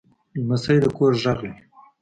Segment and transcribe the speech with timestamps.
[0.39, 1.53] لمسی د کور غږ وي.